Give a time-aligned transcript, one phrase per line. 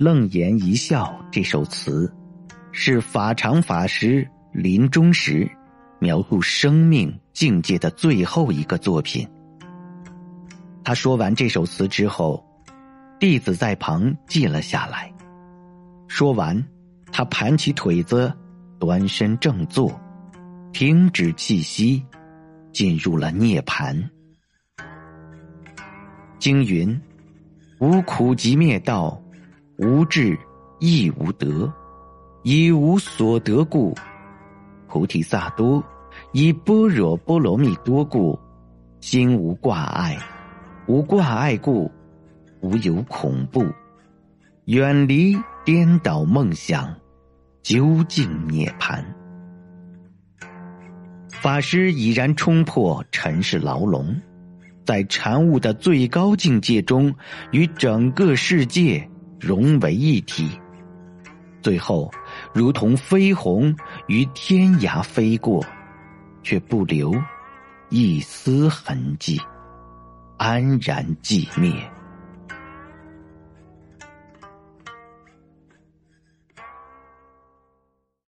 [0.00, 2.10] 楞严一笑》这首词，
[2.72, 5.46] 是法常法师临终时
[5.98, 9.28] 描述生命境界的最后一个作品。
[10.82, 12.42] 他说完这首词之后，
[13.18, 15.12] 弟子在旁记了下来。
[16.08, 16.66] 说完，
[17.12, 18.32] 他盘起腿子，
[18.78, 20.00] 端身正坐，
[20.72, 22.02] 停止气息，
[22.72, 24.10] 进入了涅盘。
[26.38, 26.98] 经云
[27.80, 29.22] ：“无苦即灭道，
[29.82, 30.38] 无智
[30.78, 31.72] 亦无得，
[32.42, 33.94] 以无所得故，
[34.86, 35.82] 菩提萨多
[36.32, 38.38] 以般若波罗蜜多故，
[39.00, 40.18] 心无挂碍。
[40.86, 41.90] 无挂碍故，
[42.60, 43.64] 无有恐怖，
[44.66, 46.94] 远离颠倒梦想，
[47.62, 49.02] 究竟涅盘。”
[51.32, 54.20] 法师已然冲破尘世牢笼。
[54.84, 57.14] 在禅悟的最高境界中，
[57.50, 59.08] 与整个世界
[59.40, 60.50] 融为一体，
[61.62, 62.10] 最后
[62.52, 63.74] 如同飞鸿
[64.06, 65.64] 于天涯飞过，
[66.42, 67.14] 却不留
[67.88, 69.40] 一丝痕迹，
[70.36, 71.72] 安然寂灭。